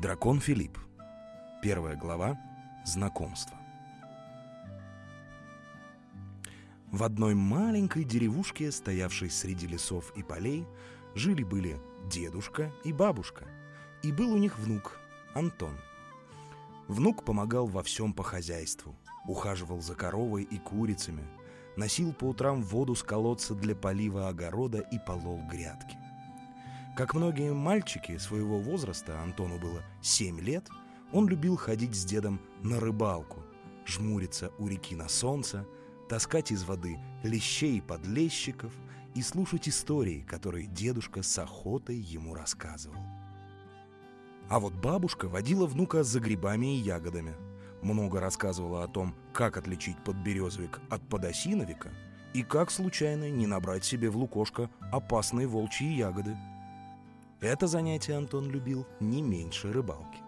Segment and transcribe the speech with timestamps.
[0.00, 0.78] Дракон Филипп.
[1.62, 2.38] Первая глава.
[2.84, 3.56] Знакомство.
[6.92, 10.64] В одной маленькой деревушке, стоявшей среди лесов и полей,
[11.16, 11.76] жили-были
[12.08, 13.46] дедушка и бабушка.
[14.04, 15.00] И был у них внук,
[15.34, 15.76] Антон.
[16.86, 18.96] Внук помогал во всем по хозяйству,
[19.28, 21.22] ухаживал за коровой и курицами,
[21.76, 25.96] носил по утрам воду с колодца для полива огорода и полол грядки.
[26.96, 30.68] Как многие мальчики своего возраста, Антону было 7 лет,
[31.12, 33.44] он любил ходить с дедом на рыбалку,
[33.86, 35.64] жмуриться у реки на солнце,
[36.08, 38.72] таскать из воды лещей и подлещиков
[39.14, 43.00] и слушать истории, которые дедушка с охотой ему рассказывал.
[44.48, 47.34] А вот бабушка водила внука за грибами и ягодами.
[47.82, 51.90] Много рассказывала о том, как отличить подберезовик от подосиновика
[52.34, 56.36] и как случайно не набрать себе в лукошко опасные волчьи ягоды.
[57.40, 60.18] Это занятие Антон любил не меньше рыбалки.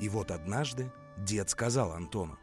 [0.00, 2.38] И вот однажды дед сказал Антону,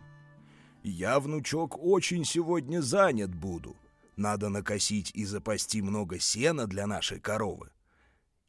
[0.83, 3.75] «Я, внучок, очень сегодня занят буду.
[4.17, 7.69] Надо накосить и запасти много сена для нашей коровы.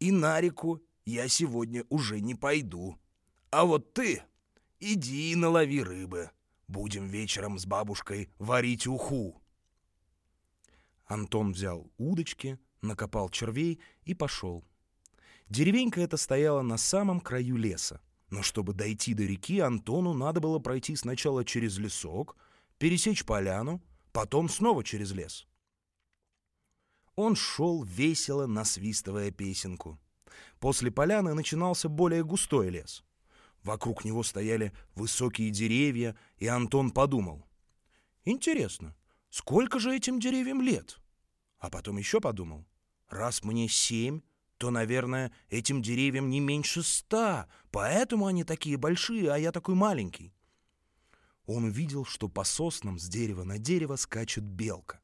[0.01, 2.99] И на реку я сегодня уже не пойду.
[3.51, 4.23] А вот ты
[4.81, 6.31] иди налови рыбы.
[6.69, 9.41] Будем вечером с бабушкой варить уху».
[11.07, 14.65] Антон взял удочки, накопал червей и пошел.
[15.49, 18.01] Деревенька эта стояла на самом краю леса.
[18.31, 22.37] Но чтобы дойти до реки, Антону надо было пройти сначала через лесок,
[22.79, 23.81] пересечь поляну,
[24.13, 25.47] потом снова через лес.
[27.15, 29.99] Он шел весело, насвистывая песенку.
[30.59, 33.05] После поляны начинался более густой лес.
[33.67, 37.45] Вокруг него стояли высокие деревья, и Антон подумал.
[38.25, 38.95] «Интересно,
[39.29, 41.01] сколько же этим деревьям лет?»
[41.59, 42.65] А потом еще подумал.
[43.09, 44.21] «Раз мне семь,
[44.57, 50.33] то, наверное, этим деревьям не меньше ста, поэтому они такие большие, а я такой маленький».
[51.45, 55.01] Он увидел, что по соснам с дерева на дерево скачет белка.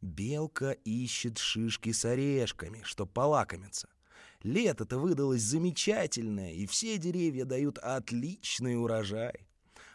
[0.00, 3.88] Белка ищет шишки с орешками, чтоб полакомиться.
[4.42, 9.46] Лето-то выдалось замечательное, и все деревья дают отличный урожай.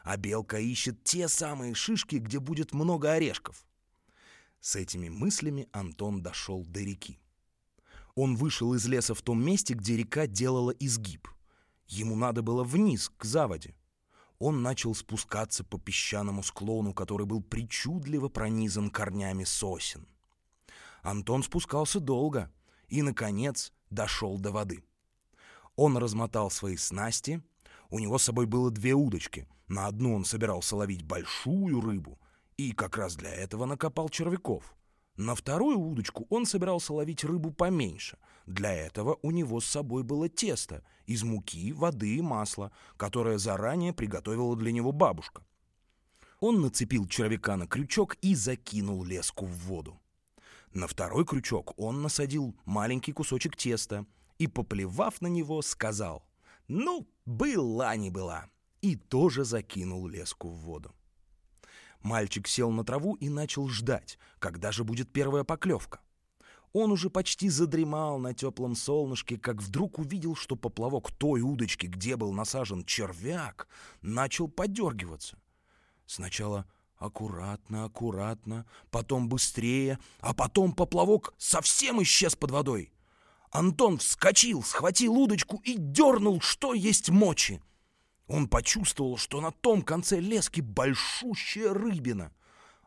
[0.04, 3.66] А белка ищет те самые шишки, где будет много орешков.
[4.60, 7.20] С этими мыслями Антон дошел до реки.
[8.14, 11.28] Он вышел из леса в том месте, где река делала изгиб.
[11.88, 13.76] Ему надо было вниз, к заводе.
[14.38, 20.08] Он начал спускаться по песчаному склону, который был причудливо пронизан корнями сосен.
[21.02, 22.52] Антон спускался долго
[22.88, 24.84] и, наконец, дошел до воды.
[25.76, 27.42] Он размотал свои снасти.
[27.90, 29.48] У него с собой было две удочки.
[29.68, 32.20] На одну он собирался ловить большую рыбу
[32.58, 34.76] и как раз для этого накопал червяков.
[35.18, 38.18] На вторую удочку он собирался ловить рыбу поменьше.
[38.46, 43.94] Для этого у него с собой было тесто из муки, воды и масла, которое заранее
[43.94, 45.44] приготовила для него бабушка.
[46.42, 50.00] Он нацепил червяка на крючок и закинул леску в воду.
[50.75, 54.06] На второй крючок он насадил маленький кусочек теста
[54.38, 56.28] и, поплевав на него, сказал
[56.68, 58.50] «Ну, была не была»
[58.81, 60.94] и тоже закинул леску в воду.
[62.02, 66.02] Мальчик сел на траву и начал ждать, когда же будет первая поклевка.
[66.74, 72.18] Он уже почти задремал на теплом солнышке, как вдруг увидел, что поплавок той удочки, где
[72.18, 73.69] был насажен червяк,
[74.02, 75.38] начал подергиваться.
[76.06, 76.68] Сначала
[76.98, 82.94] Аккуратно, аккуратно, потом быстрее, а потом поплавок совсем исчез под водой.
[83.52, 87.62] Антон вскочил, схватил удочку и дернул, что есть мочи.
[88.28, 92.32] Он почувствовал, что на том конце лески большущая рыбина.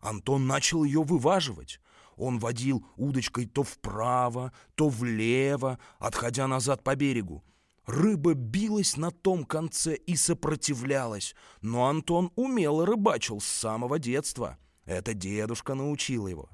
[0.01, 1.81] Антон начал ее вываживать.
[2.17, 7.45] Он водил удочкой то вправо, то влево, отходя назад по берегу.
[7.89, 14.59] Рыба билась на том конце и сопротивлялась, но Антон умело рыбачил с самого детства.
[14.85, 16.51] Это дедушка научил его.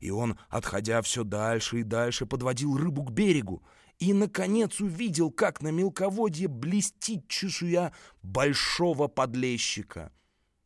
[0.00, 3.62] И он, отходя все дальше и дальше, подводил рыбу к берегу
[4.00, 7.92] и, наконец, увидел, как на мелководье блестит чешуя
[8.24, 10.12] большого подлещика.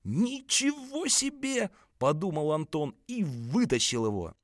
[0.02, 4.34] «Ничего себе!»— подумал Антон и вытащил его.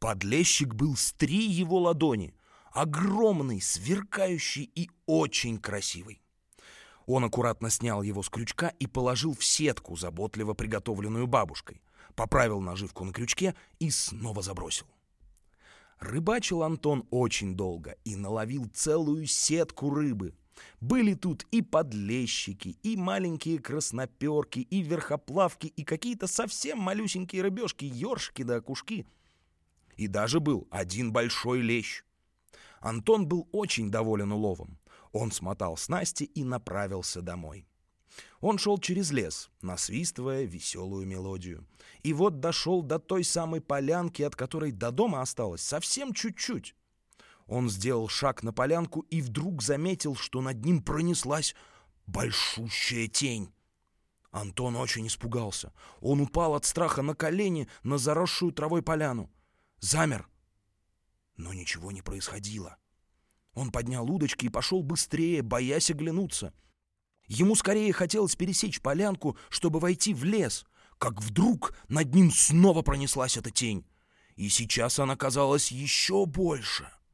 [0.00, 2.34] Подлещик был с три его ладони—
[2.74, 6.20] огромный, сверкающий и очень красивый.
[7.06, 11.80] Он аккуратно снял его с крючка и положил в сетку, заботливо приготовленную бабушкой.
[12.14, 14.86] Поправил наживку на крючке и снова забросил.
[16.00, 20.34] Рыбачил Антон очень долго и наловил целую сетку рыбы.
[20.80, 28.42] Были тут и подлещики, и маленькие красноперки, и верхоплавки, и какие-то совсем малюсенькие рыбешки, ёршики
[28.42, 29.06] да окушки.
[29.96, 32.04] И даже был один большой лещ.
[32.84, 34.78] Антон был очень доволен уловом.
[35.12, 37.66] Он смотал снасти и направился домой.
[38.42, 41.66] Он шел через лес, насвистывая веселую мелодию.
[42.02, 46.76] И вот дошел до той самой полянки, от которой до дома осталось совсем чуть-чуть.
[47.46, 51.54] Он сделал шаг на полянку и вдруг заметил, что над ним пронеслась
[52.06, 53.50] большущая тень.
[54.30, 55.72] Антон очень испугался.
[56.02, 59.30] Он упал от страха на колени на заросшую травой поляну.
[59.80, 60.28] Замер.
[61.36, 62.76] Но ничего не происходило.
[63.54, 66.52] Он поднял удочки и пошел быстрее, боясь оглянуться.
[67.26, 70.66] Ему скорее хотелось пересечь полянку, чтобы войти в лес,
[70.98, 73.86] как вдруг над ним снова пронеслась эта тень.
[74.36, 76.90] И сейчас она казалась еще больше—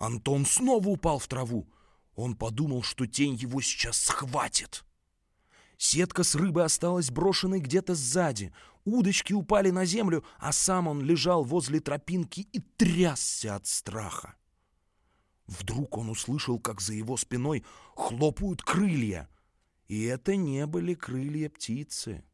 [0.00, 1.68] Антон снова упал в траву.
[2.14, 4.82] Он подумал, что тень его сейчас схватит.
[5.76, 8.54] Сетка с рыбой осталась брошенной где-то сзади.
[8.84, 14.34] Удочки упали на землю, а сам он лежал возле тропинки и трясся от страха.
[15.46, 19.28] Вдруг он услышал, как за его спиной хлопают крылья.
[19.88, 22.24] И это не были крылья птицы.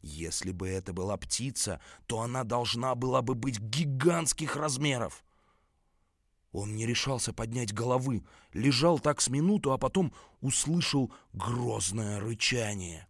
[0.00, 5.24] Если бы это была птица, то она должна была бы быть гигантских размеров.
[6.52, 13.08] Он не решался поднять головы, лежал так с минуту, а потом услышал грозное рычание.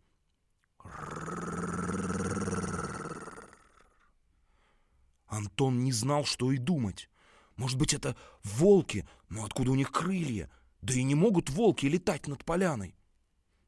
[5.35, 7.11] Антон не знал, что и думать.
[7.57, 10.51] Может быть, это волки, но откуда у них крылья?
[10.81, 12.95] Да и не могут волки летать над поляной.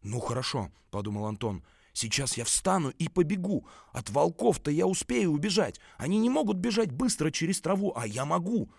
[0.02, 3.66] «Ну хорошо»,— подумал Антон,— «сейчас я встану и побегу.
[3.92, 5.80] От волков-то я успею убежать.
[5.98, 8.70] Они не могут бежать быстро через траву, а я могу».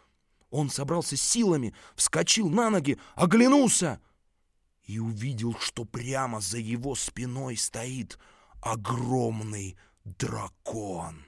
[0.49, 3.99] Он собрался силами, вскочил на ноги, оглянулся
[4.85, 8.17] и увидел, что прямо за его спиной стоит
[8.61, 11.26] огромный дракон.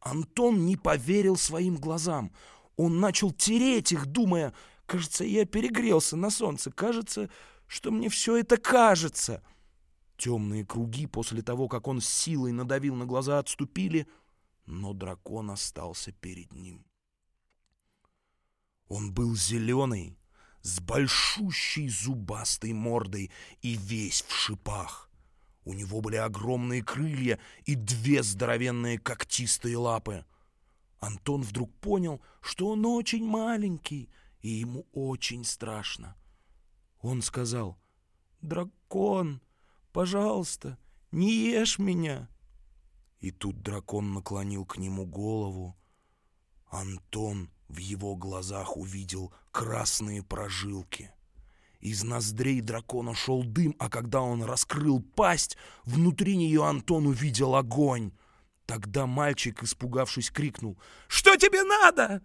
[0.00, 2.32] Антон не поверил своим глазам.
[2.76, 4.54] Он начал тереть их, думая,
[4.86, 7.30] кажется, я перегрелся на солнце, кажется,
[7.66, 9.42] что мне все это кажется.
[10.16, 14.06] Темные круги после того, как он с силой надавил на глаза, отступили,
[14.66, 16.84] но дракон остался перед ним.
[18.88, 20.18] Он был зеленый,
[20.62, 23.30] с большущей зубастой мордой
[23.62, 25.09] и весь в шипах.
[25.64, 30.24] У него были огромные крылья и две здоровенные когтистые лапы.
[30.98, 34.10] Антон вдруг понял, что он очень маленький,
[34.40, 36.16] и ему очень страшно.
[37.00, 37.78] Он сказал,
[38.40, 39.40] «Дракон,
[39.92, 40.78] пожалуйста,
[41.10, 42.28] не ешь меня!»
[43.20, 45.76] И тут дракон наклонил к нему голову.
[46.70, 51.12] Антон в его глазах увидел красные прожилки.
[51.80, 58.12] Из ноздрей дракона шел дым, а когда он раскрыл пасть, внутри нее Антон увидел огонь.
[58.66, 60.78] Тогда мальчик, испугавшись, крикнул
[61.08, 62.22] «Что тебе надо?»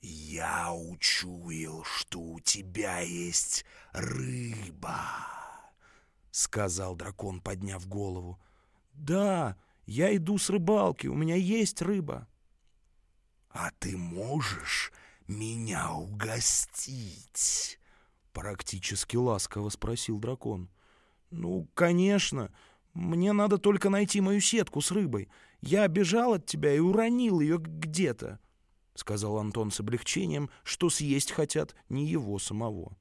[0.00, 4.96] «Я учуял, что у тебя есть рыба»,—
[6.30, 8.40] сказал дракон, подняв голову.
[8.94, 12.28] «Да, я иду с рыбалки, у меня есть рыба».
[13.50, 14.92] «А ты можешь
[15.26, 17.79] меня угостить?»
[18.32, 20.70] Практически ласково спросил дракон.
[21.30, 22.52] «Ну, конечно.
[22.94, 25.28] Мне надо только найти мою сетку с рыбой.
[25.60, 28.38] Я бежал от тебя и уронил ее где-то»,—
[28.94, 32.96] сказал Антон с облегчением, что съесть хотят не его самого.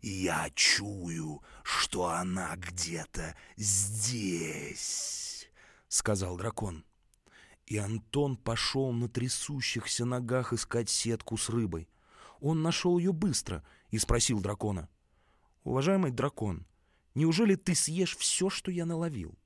[0.00, 5.48] «Я чую, что она где-то здесь»,—
[5.88, 6.84] сказал дракон.
[7.66, 11.88] И Антон пошел на трясущихся ногах искать сетку с рыбой.
[12.40, 13.64] Он нашел ее быстро
[13.94, 14.88] и спросил дракона.
[15.62, 16.66] «Уважаемый дракон,
[17.14, 19.38] неужели ты съешь все, что я наловил?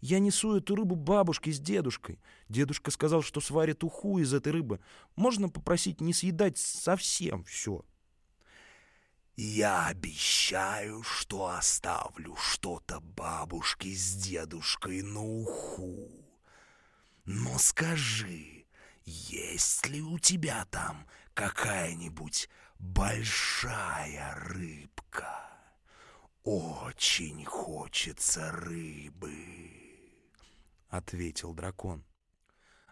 [0.00, 2.20] Я несу эту рыбу бабушке с дедушкой.
[2.48, 4.80] Дедушка сказал, что сварит уху из этой рыбы.
[5.14, 7.84] Можно попросить не съедать совсем все?»
[9.36, 16.10] «Я обещаю, что оставлю что-то бабушке с дедушкой на уху»,
[17.24, 18.66] но скажи,
[19.04, 22.48] есть ли у тебя там какая-нибудь
[22.82, 25.28] большая рыбка?
[26.42, 29.32] Очень хочется рыбы,—
[30.88, 32.04] ответил дракон.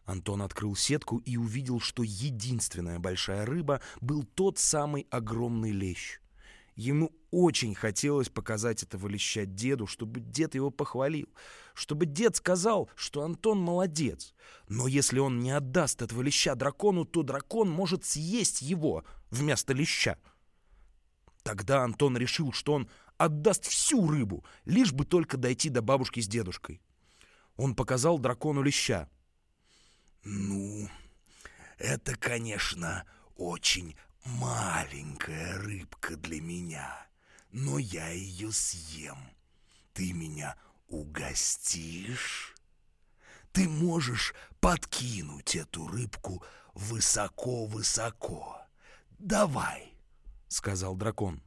[0.05, 6.21] Антон открыл сетку и увидел, что единственная большая рыба был тот самый огромный лещ.
[6.77, 11.29] Ему очень хотелось показать этого леща деду, чтобы дед его похвалил,
[11.75, 14.35] чтобы дед сказал, что Антон молодец.
[14.69, 20.19] Но если он не отдаст этого леща дракону, то дракон может съесть его вместо леща.
[21.43, 26.29] Тогда Антон решил, что он отдаст всю рыбу, лишь бы только дойти до бабушки с
[26.29, 26.81] дедушкой.
[27.57, 29.09] Он показал дракону леща.
[30.25, 30.89] «Ну,
[31.79, 33.05] это, конечно,
[33.37, 37.07] очень маленькая рыбка для меня,
[37.53, 39.19] но я ее съем.
[39.95, 40.57] Ты меня
[40.89, 42.55] угостишь?
[43.53, 46.45] Ты можешь подкинуть эту рыбку
[46.75, 48.60] высоко-высоко.
[49.21, 49.93] Давай!»—
[50.49, 51.43] сказал дракон.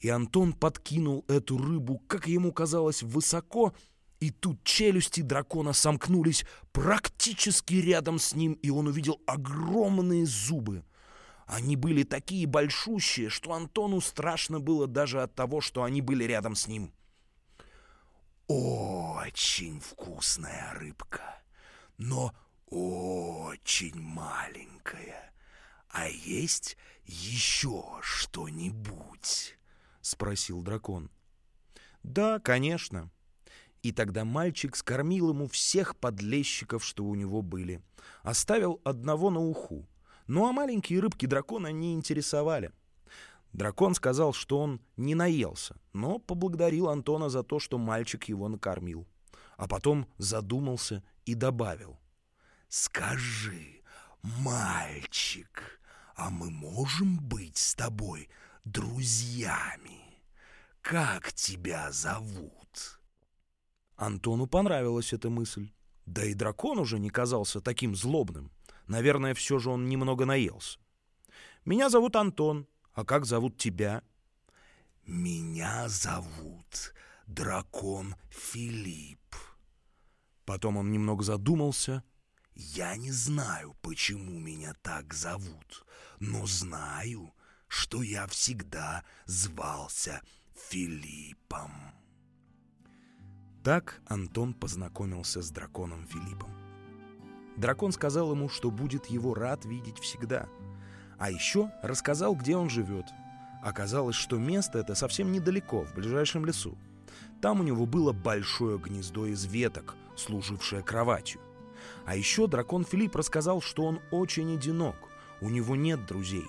[0.00, 3.72] И Антон подкинул эту рыбу, как ему казалось, высоко,
[4.18, 10.84] и тут челюсти дракона сомкнулись практически рядом с ним, и он увидел огромные зубы.
[11.46, 16.54] Они были такие большущие, что Антону страшно было даже от того, что они были рядом
[16.54, 16.92] с ним.
[18.48, 21.42] «Очень вкусная рыбка,
[21.98, 22.32] но
[22.70, 25.32] очень маленькая.
[25.92, 29.58] А есть еще что-нибудь?»—
[30.00, 31.10] спросил дракон.
[32.02, 33.10] «Да, конечно».
[33.82, 37.82] И тогда мальчик скормил ему всех подлещиков, что у него были.
[38.22, 39.86] Оставил одного на уху.
[40.28, 42.70] Ну а маленькие рыбки дракона не интересовали.
[43.52, 49.06] Дракон сказал, что он не наелся, но поблагодарил Антона за то, что мальчик его накормил.
[49.56, 51.98] А потом задумался и добавил.
[52.68, 53.82] «Скажи,
[54.22, 55.81] мальчик,
[56.14, 58.28] а мы можем быть с тобой
[58.64, 60.22] друзьями?
[60.80, 63.00] Как тебя зовут?»
[63.96, 65.70] Антону понравилась эта мысль.
[66.06, 68.50] Да и дракон уже не казался таким злобным.
[68.86, 70.78] Наверное, все же он немного наелся.
[71.64, 72.66] «Меня зовут Антон.
[72.92, 74.02] А как зовут тебя?»
[75.06, 76.94] «Меня зовут
[77.26, 79.36] Дракон Филипп».
[80.44, 82.02] Потом он немного задумался.
[82.54, 85.86] «Я не знаю, почему меня так зовут,
[86.20, 87.34] но знаю,
[87.68, 90.20] что я всегда звался
[90.68, 91.72] Филиппом».
[93.62, 96.50] Так Антон познакомился с драконом Филиппом.
[97.56, 100.48] Дракон сказал ему, что будет его рад видеть всегда.
[101.18, 103.06] А еще рассказал, где он живет.
[103.62, 106.76] Оказалось, что место это совсем недалеко, в ближайшем лесу.
[107.40, 111.40] Там у него было большое гнездо из веток, служившее кроватью.
[112.04, 114.96] А еще дракон Филипп рассказал, что он очень одинок,
[115.40, 116.46] у него нет друзей.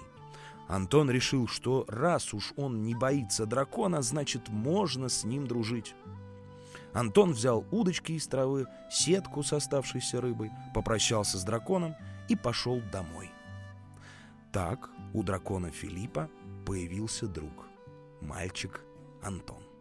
[0.68, 5.94] Антон решил, что раз уж он не боится дракона, значит можно с ним дружить.
[6.94, 11.96] Антон взял удочки из травы, сетку с оставшейся рыбой, попрощался с драконом
[12.30, 13.32] и пошел домой.
[14.52, 16.30] Так у дракона Филиппа
[16.66, 17.66] появился друг,
[18.22, 18.82] мальчик
[19.22, 19.73] Антон.